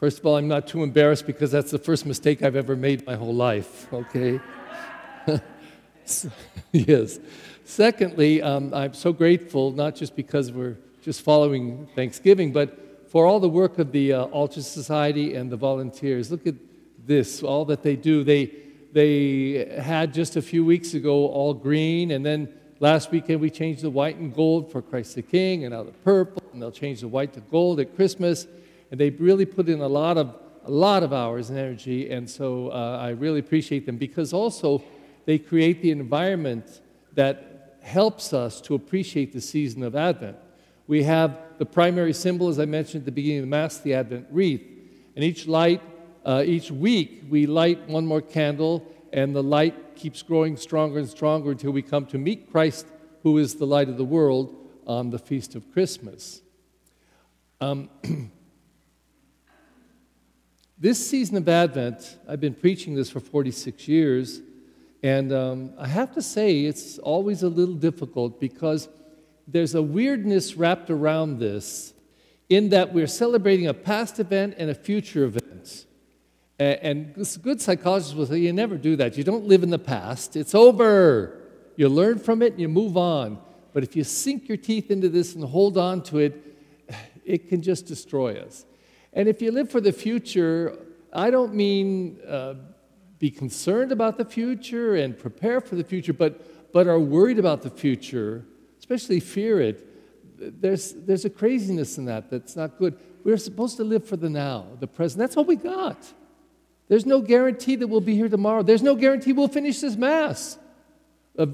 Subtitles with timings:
[0.00, 3.04] First of all, I'm not too embarrassed because that's the first mistake I've ever made
[3.04, 4.40] my whole life, okay?
[6.72, 7.18] yes.
[7.66, 13.40] Secondly, um, I'm so grateful, not just because we're just following Thanksgiving, but for all
[13.40, 16.30] the work of the uh, Altar Society and the volunteers.
[16.30, 16.54] Look at
[17.06, 18.24] this, all that they do.
[18.24, 18.54] They,
[18.94, 22.48] they had just a few weeks ago all green, and then
[22.78, 25.92] last weekend we changed the white and gold for Christ the King, and now the
[25.92, 28.46] purple, and they'll change the white to gold at Christmas.
[28.90, 30.34] And they really put in a lot of,
[30.64, 34.82] a lot of hours and energy, and so uh, I really appreciate them because also
[35.26, 36.80] they create the environment
[37.14, 40.36] that helps us to appreciate the season of Advent.
[40.86, 43.94] We have the primary symbol, as I mentioned at the beginning of the Mass, the
[43.94, 44.66] Advent wreath.
[45.14, 45.82] And each light,
[46.24, 51.08] uh, each week, we light one more candle, and the light keeps growing stronger and
[51.08, 52.86] stronger until we come to meet Christ,
[53.22, 56.40] who is the light of the world, on the feast of Christmas.
[57.60, 57.88] Um,
[60.80, 64.40] this season of Advent, I've been preaching this for 46 years.
[65.02, 68.88] And um, I have to say, it's always a little difficult because
[69.46, 71.92] there's a weirdness wrapped around this
[72.48, 75.84] in that we're celebrating a past event and a future event.
[76.58, 79.16] And, good psychologists will say, you never do that.
[79.16, 81.40] You don't live in the past, it's over.
[81.76, 83.38] You learn from it and you move on.
[83.72, 86.56] But if you sink your teeth into this and hold on to it,
[87.24, 88.64] it can just destroy us.
[89.12, 90.78] And if you live for the future,
[91.12, 92.54] I don't mean uh,
[93.18, 97.62] be concerned about the future and prepare for the future, but, but are worried about
[97.62, 98.44] the future,
[98.78, 99.86] especially fear it,
[100.40, 102.98] there's, there's a craziness in that that's not good.
[103.24, 105.18] We're supposed to live for the now, the present.
[105.18, 105.98] That's all we got.
[106.88, 108.62] There's no guarantee that we'll be here tomorrow.
[108.62, 110.58] There's no guarantee we'll finish this Mass.
[111.36, 111.44] A,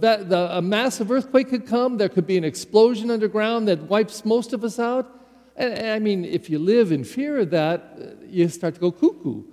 [0.56, 1.98] a massive earthquake could come.
[1.98, 5.25] There could be an explosion underground that wipes most of us out.
[5.56, 8.92] And, I mean, if you live in fear of that, uh, you start to go
[8.92, 9.44] cuckoo.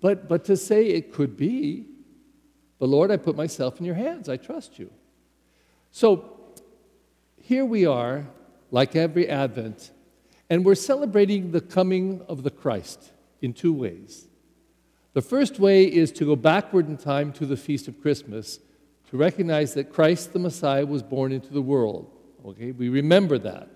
[0.00, 1.86] But, but to say it could be,
[2.78, 4.28] but Lord, I put myself in your hands.
[4.28, 4.90] I trust you.
[5.92, 6.52] So
[7.40, 8.26] here we are,
[8.72, 9.92] like every Advent,
[10.50, 14.26] and we're celebrating the coming of the Christ in two ways.
[15.12, 18.58] The first way is to go backward in time to the Feast of Christmas
[19.10, 22.10] to recognize that Christ the Messiah was born into the world.
[22.44, 23.68] Okay, we remember that.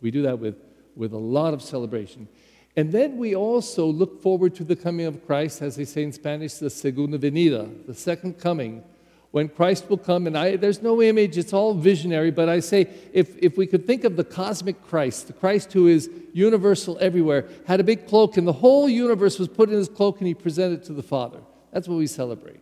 [0.00, 0.56] We do that with,
[0.96, 2.28] with a lot of celebration.
[2.76, 6.12] And then we also look forward to the coming of Christ, as they say in
[6.12, 8.82] Spanish, the segunda venida, the second coming,
[9.30, 10.26] when Christ will come.
[10.26, 13.86] And I, there's no image, it's all visionary, but I say if, if we could
[13.86, 18.36] think of the cosmic Christ, the Christ who is universal everywhere, had a big cloak,
[18.36, 21.40] and the whole universe was put in his cloak, and he presented to the Father.
[21.72, 22.60] That's what we celebrate.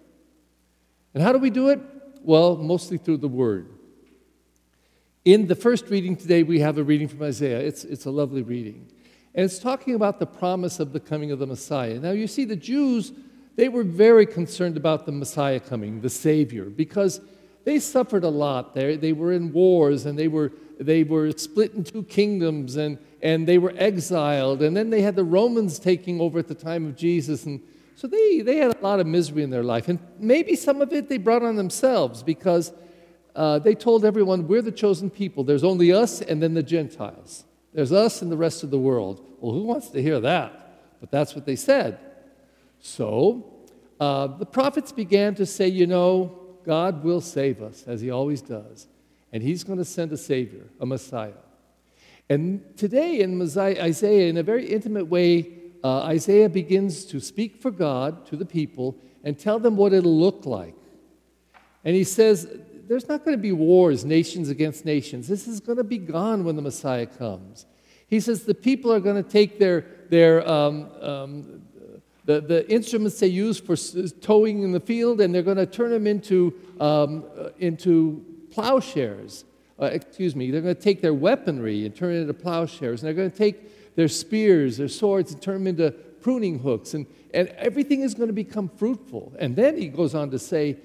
[1.13, 1.81] And how do we do it?
[2.23, 3.69] Well, mostly through the Word.
[5.25, 7.59] In the first reading today, we have a reading from Isaiah.
[7.59, 8.87] It's, it's a lovely reading.
[9.35, 11.99] And it's talking about the promise of the coming of the Messiah.
[11.99, 13.11] Now, you see, the Jews,
[13.57, 17.23] they were very concerned about the Messiah coming, the Savior, because
[17.65, 18.75] they suffered a lot.
[18.75, 23.49] They, they were in wars and they were, they were split into kingdoms and, and
[23.49, 24.61] they were exiled.
[24.61, 27.47] And then they had the Romans taking over at the time of Jesus.
[27.47, 27.63] And
[27.97, 29.89] so they, they had a lot of misery in their life.
[29.89, 32.75] And maybe some of it they brought on themselves because
[33.35, 35.45] uh, they told everyone, We're the chosen people.
[35.45, 37.45] There's only us and then the Gentiles.
[37.73, 39.25] There's us and the rest of the world.
[39.41, 41.01] Well, who wants to hear that?
[41.01, 41.99] But that's what they said.
[42.81, 43.53] So
[43.99, 48.41] uh, the prophets began to say, you know, God will save us, as He always
[48.41, 48.87] does.
[49.33, 51.33] And He's going to send a Savior, a Messiah.
[52.29, 55.51] And today in Isaiah, in a very intimate way,
[55.83, 60.19] uh, Isaiah begins to speak for God to the people and tell them what it'll
[60.19, 60.75] look like.
[61.85, 62.49] And he says,
[62.89, 65.29] there's not going to be wars, nations against nations.
[65.29, 67.67] This is going to be gone when the Messiah comes.
[68.07, 71.63] He says the people are going to take their, their um, um,
[72.25, 73.77] the, the instruments they use for
[74.21, 79.45] towing in the field and they're going to turn them into, um, uh, into plowshares.
[79.81, 83.03] Uh, excuse me, they're going to take their weaponry and turn it into plowshares.
[83.03, 86.95] And they're going to take their spears, their swords, and turn them into pruning hooks.
[86.95, 89.35] And, and everything is going to become fruitful.
[89.39, 90.77] And then he goes on to say,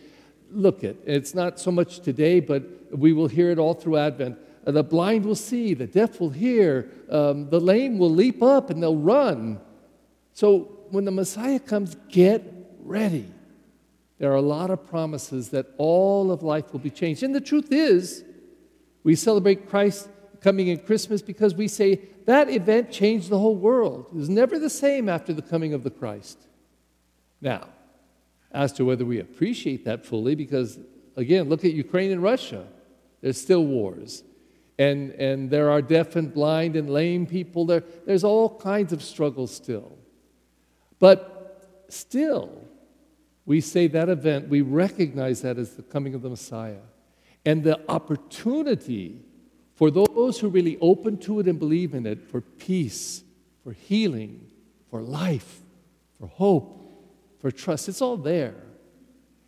[0.52, 0.98] look it.
[1.06, 4.38] It's not so much today, but we will hear it all through Advent.
[4.66, 8.70] Uh, the blind will see, the deaf will hear, um, the lame will leap up
[8.70, 9.60] and they'll run.
[10.34, 12.44] So when the Messiah comes, get
[12.82, 13.26] ready.
[14.18, 17.24] There are a lot of promises that all of life will be changed.
[17.24, 18.24] And the truth is,
[19.04, 20.10] we celebrate Christ
[20.42, 24.08] coming in Christmas because we say that event changed the whole world.
[24.10, 26.38] It was never the same after the coming of the Christ.
[27.42, 27.70] Now,
[28.52, 30.80] as to whether we appreciate that fully, because
[31.16, 32.66] again, look at Ukraine and Russia.
[33.22, 34.24] There's still wars.
[34.78, 37.66] And, and there are deaf and blind and lame people.
[37.66, 39.98] There, there's all kinds of struggles still.
[41.00, 42.64] But still,
[43.46, 46.82] we say that event, we recognize that as the coming of the Messiah.
[47.46, 49.22] And the opportunity
[49.76, 53.24] for those who really open to it and believe in it for peace,
[53.64, 54.50] for healing,
[54.90, 55.62] for life,
[56.20, 56.89] for hope,
[57.40, 58.56] for trust, it's all there.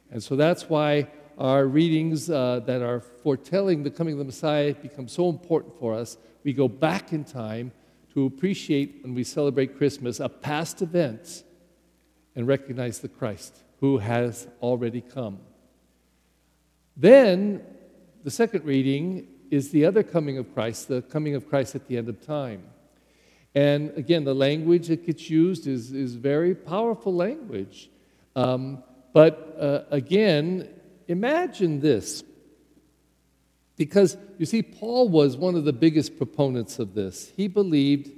[0.10, 1.08] And so that's why
[1.38, 5.94] our readings uh, that are foretelling the coming of the Messiah become so important for
[5.94, 6.18] us.
[6.44, 7.72] We go back in time
[8.14, 11.44] to appreciate when we celebrate Christmas a past event
[12.36, 15.40] and recognize the Christ who has already come.
[16.96, 17.64] Then,
[18.24, 21.98] the second reading is the other coming of Christ, the coming of Christ at the
[21.98, 22.64] end of time.
[23.53, 27.89] And again, the language that gets used is, is very powerful language.
[28.36, 28.83] Um,
[29.13, 30.69] but uh, again,
[31.07, 32.24] imagine this.
[33.75, 37.31] Because you see, Paul was one of the biggest proponents of this.
[37.36, 38.12] He believed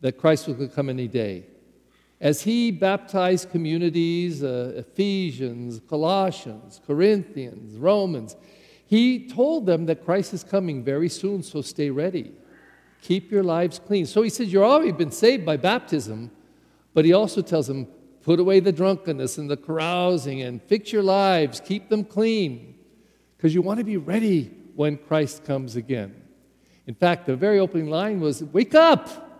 [0.00, 1.46] that Christ would come any day.
[2.20, 8.36] As he baptized communities, uh, Ephesians, Colossians, Corinthians, Romans,
[8.86, 12.32] he told them that Christ is coming very soon, so stay ready.
[13.02, 14.06] Keep your lives clean.
[14.06, 16.30] So he says, You've already been saved by baptism,
[16.94, 17.88] but he also tells them,
[18.22, 22.76] Put away the drunkenness and the carousing and fix your lives, keep them clean,
[23.36, 26.14] because you want to be ready when Christ comes again.
[26.86, 29.30] In fact, the very opening line was, Wake up!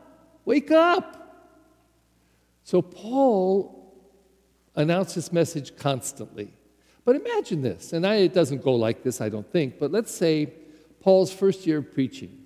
[0.45, 1.19] Wake up!
[2.65, 3.95] So Paul
[4.75, 6.53] announced this message constantly.
[7.05, 10.13] But imagine this, and I, it doesn't go like this, I don't think, but let's
[10.13, 10.53] say
[11.01, 12.42] Paul's first year of preaching,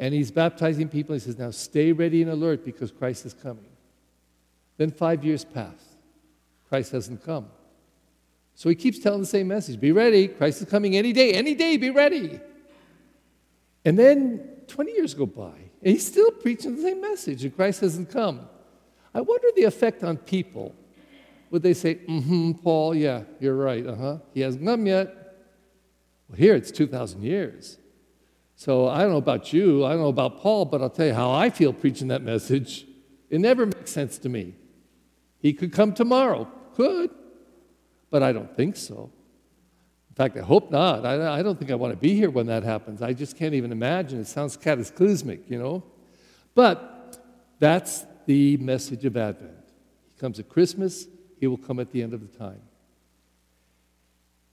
[0.00, 1.14] and he's baptizing people.
[1.14, 3.66] He says, Now stay ready and alert because Christ is coming.
[4.78, 5.78] Then five years pass.
[6.68, 7.48] Christ hasn't come.
[8.54, 10.26] So he keeps telling the same message Be ready.
[10.26, 11.34] Christ is coming any day.
[11.34, 12.40] Any day, be ready.
[13.84, 15.52] And then 20 years go by,
[15.82, 18.48] and he's still preaching the same message, and Christ hasn't come.
[19.14, 20.74] I wonder the effect on people.
[21.50, 25.08] Would they say, mm hmm, Paul, yeah, you're right, uh huh, he hasn't come yet?
[26.28, 27.79] Well, here it's 2,000 years.
[28.60, 31.14] So I don't know about you, I don't know about Paul, but I'll tell you
[31.14, 32.84] how I feel preaching that message.
[33.30, 34.54] It never makes sense to me.
[35.38, 37.08] He could come tomorrow, could
[38.10, 39.10] but I don't think so.
[40.10, 41.06] In fact, I hope not.
[41.06, 43.00] I, I don't think I want to be here when that happens.
[43.00, 44.20] I just can't even imagine.
[44.20, 45.82] It sounds cataclysmic, you know?
[46.54, 47.18] But
[47.60, 49.56] that's the message of Advent.
[50.12, 51.06] He comes at Christmas,
[51.38, 52.60] he will come at the end of the time.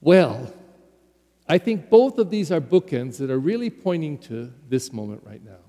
[0.00, 0.50] Well,
[1.48, 5.42] I think both of these are bookends that are really pointing to this moment right
[5.42, 5.64] now.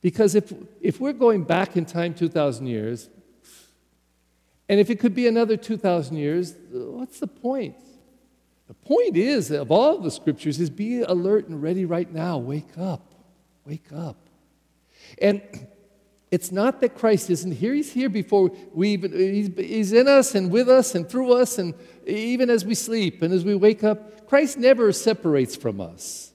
[0.00, 3.08] Because if, if we're going back in time 2,000 years,
[4.68, 7.76] and if it could be another 2,000 years, what's the point?
[8.68, 12.36] The point is, of all the scriptures, is be alert and ready right now.
[12.36, 13.14] Wake up.
[13.64, 14.16] Wake up.
[15.22, 15.40] And
[16.30, 17.72] it's not that Christ isn't here.
[17.72, 21.74] He's here before we even, he's, in us and with us and through us, and
[22.06, 24.28] even as we sleep and as we wake up.
[24.28, 26.32] Christ never separates from us.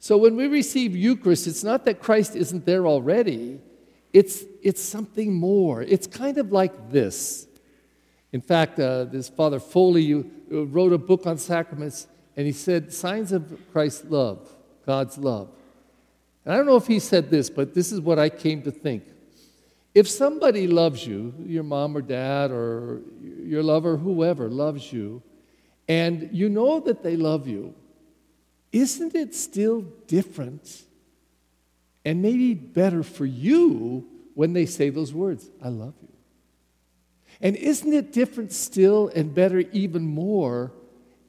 [0.00, 3.60] So when we receive Eucharist, it's not that Christ isn't there already,
[4.12, 5.82] it's, it's something more.
[5.82, 7.46] It's kind of like this.
[8.32, 12.06] In fact, uh, this Father Foley uh, wrote a book on sacraments,
[12.36, 14.48] and he said, Signs of Christ's love,
[14.84, 15.50] God's love.
[16.46, 18.70] And I don't know if he said this, but this is what I came to
[18.70, 19.02] think.
[19.96, 25.22] If somebody loves you, your mom or dad or your lover, whoever loves you,
[25.88, 27.74] and you know that they love you,
[28.70, 30.84] isn't it still different
[32.04, 36.12] and maybe better for you when they say those words, I love you.
[37.40, 40.70] And isn't it different still and better even more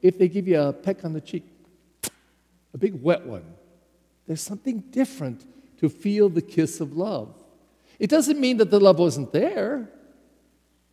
[0.00, 1.44] if they give you a peck on the cheek,
[2.72, 3.42] a big wet one?
[4.28, 5.46] There's something different
[5.78, 7.34] to feel the kiss of love.
[7.98, 9.90] It doesn't mean that the love wasn't there.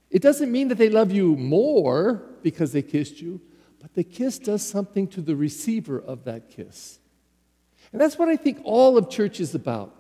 [0.10, 3.42] It doesn't mean that they love you more because they kissed you,
[3.82, 7.00] but the kiss does something to the receiver of that kiss.
[7.92, 9.94] And that's what I think all of church is about.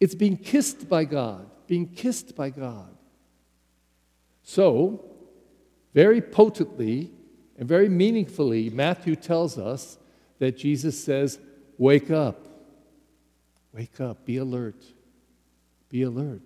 [0.00, 2.96] It's being kissed by God, being kissed by God.
[4.42, 5.04] So,
[5.94, 7.12] very potently
[7.56, 9.98] and very meaningfully, Matthew tells us
[10.40, 11.38] that Jesus says,
[11.80, 12.46] Wake up.
[13.72, 14.26] Wake up.
[14.26, 14.84] Be alert.
[15.88, 16.42] Be alert.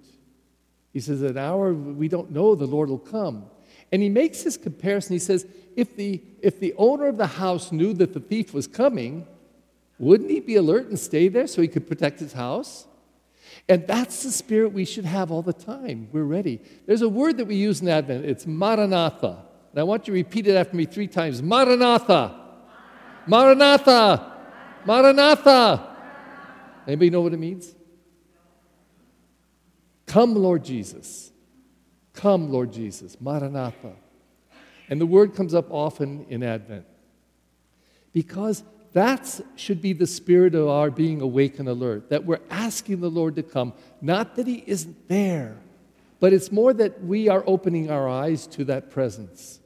[0.92, 3.46] He says, an hour we don't know, the Lord will come.
[3.90, 5.14] And he makes this comparison.
[5.14, 8.68] He says, if the, if the owner of the house knew that the thief was
[8.68, 9.26] coming,
[9.98, 12.86] wouldn't he be alert and stay there so he could protect his house?
[13.68, 16.10] And that's the spirit we should have all the time.
[16.12, 16.60] We're ready.
[16.86, 18.24] There's a word that we use in Advent.
[18.24, 19.42] It's Maranatha.
[19.72, 22.40] And I want you to repeat it after me three times Maranatha.
[23.26, 24.30] Maranatha.
[24.86, 25.96] Maranatha.
[26.86, 27.74] Anybody know what it means?
[30.06, 31.32] Come, Lord Jesus.
[32.12, 33.94] Come, Lord Jesus, Maranatha.
[34.88, 36.86] And the word comes up often in Advent
[38.12, 38.62] because
[38.92, 43.10] that should be the spirit of our being awake and alert, that we're asking the
[43.10, 45.56] Lord to come, not that He isn't there,
[46.20, 49.58] but it's more that we are opening our eyes to that presence.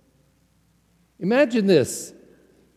[1.20, 2.14] Imagine this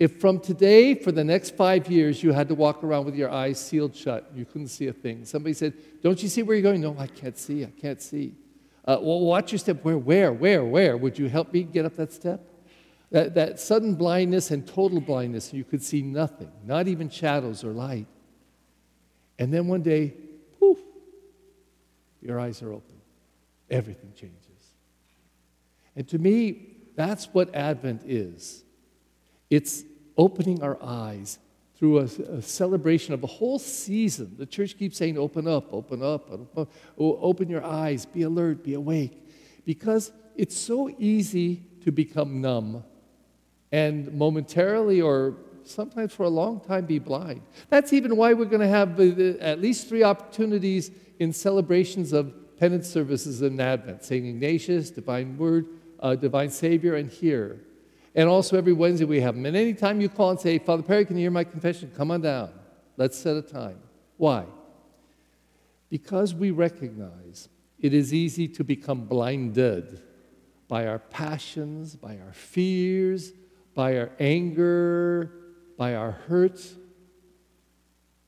[0.02, 3.30] if from today for the next five years you had to walk around with your
[3.30, 5.26] eyes sealed shut, you couldn't see a thing.
[5.26, 6.82] Somebody said, Don't you see where you're going?
[6.82, 7.64] No, I can't see.
[7.64, 8.34] I can't see.
[8.84, 9.84] Uh, well, watch your step.
[9.84, 10.98] Where, where, where, where?
[10.98, 12.42] Would you help me get up that step?
[13.12, 17.72] That, that sudden blindness and total blindness, you could see nothing, not even shadows or
[17.72, 18.08] light.
[19.38, 20.16] And then one day,
[20.60, 20.80] poof,
[22.24, 22.96] your eyes are open.
[23.70, 24.66] Everything changes.
[25.96, 28.64] And to me, that's what Advent is.
[29.52, 29.84] It's
[30.22, 31.40] opening our eyes
[31.76, 34.36] through a, a, celebration of a whole season.
[34.38, 36.70] The church keeps saying, open up, open up, open, up.
[37.00, 39.28] open your eyes, be alert, be awake.
[39.66, 42.84] Because it's so easy to become numb
[43.72, 47.42] and momentarily or sometimes for a long time be blind.
[47.70, 52.88] That's even why we're going to have at least three opportunities in celebrations of penance
[52.88, 54.24] services in Advent St.
[54.24, 55.66] Ignatius, Divine Word,
[56.00, 57.62] uh, Divine Savior, and here.
[58.14, 59.46] And also every Wednesday we have them.
[59.46, 61.92] And anytime you call and say, Father Perry, can you hear my confession?
[61.96, 62.52] Come on down.
[62.98, 63.78] Let's set a time.
[64.18, 64.46] Why?
[65.90, 67.50] Because we recognize
[67.80, 70.02] it is easy to become blinded
[70.68, 73.32] by our passions, by our fears,
[73.74, 75.32] by our anger,
[75.78, 76.76] by our hurts.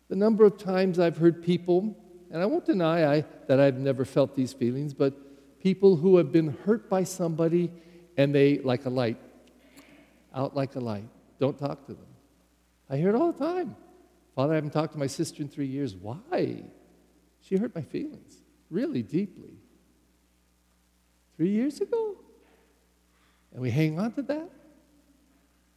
[0.09, 1.95] The number of times I've heard people,
[2.31, 5.13] and I won't deny I, that I've never felt these feelings, but
[5.61, 7.71] people who have been hurt by somebody
[8.17, 9.17] and they, like a light,
[10.33, 11.09] out like a light.
[11.39, 12.05] Don't talk to them.
[12.89, 13.75] I hear it all the time.
[14.35, 15.95] Father, I haven't talked to my sister in three years.
[15.95, 16.63] Why?
[17.41, 18.37] She hurt my feelings
[18.69, 19.53] really deeply.
[21.37, 22.17] Three years ago?
[23.53, 24.49] And we hang on to that?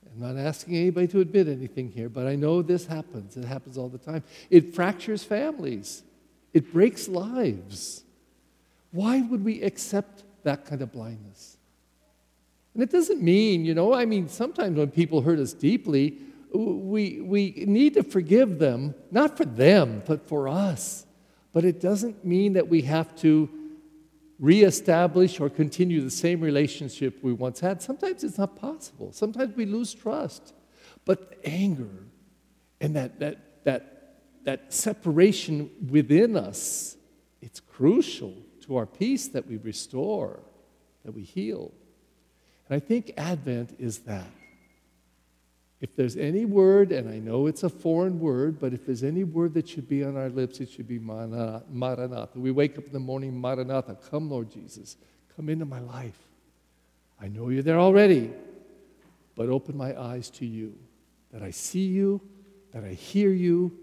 [0.06, 3.36] I'm not asking anybody to admit anything here, but I know this happens.
[3.36, 4.22] It happens all the time.
[4.48, 6.02] It fractures families,
[6.54, 8.02] it breaks lives.
[8.92, 11.55] Why would we accept that kind of blindness?
[12.76, 16.18] And it doesn't mean, you know, I mean, sometimes when people hurt us deeply,
[16.52, 21.06] we, we need to forgive them, not for them, but for us.
[21.54, 23.48] But it doesn't mean that we have to
[24.38, 27.80] reestablish or continue the same relationship we once had.
[27.80, 29.10] Sometimes it's not possible.
[29.10, 30.52] Sometimes we lose trust.
[31.06, 32.04] But anger
[32.82, 36.98] and that, that, that, that separation within us,
[37.40, 38.34] it's crucial
[38.66, 40.40] to our peace that we restore,
[41.06, 41.72] that we heal.
[42.68, 44.30] And I think Advent is that.
[45.78, 49.24] If there's any word, and I know it's a foreign word, but if there's any
[49.24, 52.30] word that should be on our lips, it should be Maranatha.
[52.34, 54.96] We wake up in the morning, Maranatha, come, Lord Jesus,
[55.36, 56.18] come into my life.
[57.20, 58.32] I know you're there already,
[59.36, 60.74] but open my eyes to you,
[61.30, 62.22] that I see you,
[62.72, 63.78] that I hear you,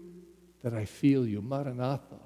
[0.64, 1.40] that I feel you.
[1.42, 2.18] Maranatha.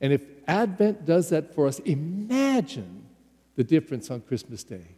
[0.00, 3.06] And if Advent does that for us, imagine
[3.56, 4.96] the difference on Christmas Day.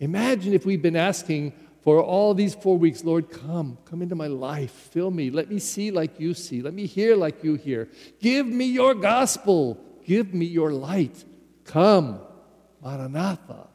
[0.00, 1.52] Imagine if we've been asking
[1.82, 5.58] for all these four weeks, Lord, come, come into my life, fill me, let me
[5.58, 7.88] see like you see, let me hear like you hear.
[8.20, 11.24] Give me your gospel, give me your light.
[11.64, 12.20] Come,
[12.82, 13.68] Maranatha.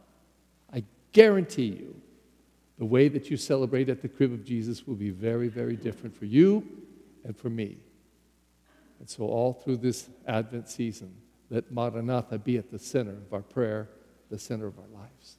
[0.71, 1.95] I guarantee you,
[2.77, 6.15] the way that you celebrate at the crib of Jesus will be very, very different
[6.15, 6.67] for you
[7.23, 7.77] and for me.
[8.99, 11.13] And so, all through this Advent season,
[11.49, 13.89] let Maranatha be at the center of our prayer,
[14.29, 15.37] the center of our lives.